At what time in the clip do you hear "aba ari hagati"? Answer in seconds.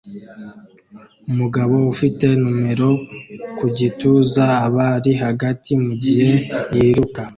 4.65-5.71